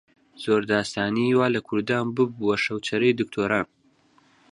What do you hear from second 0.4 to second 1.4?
زۆر داستانی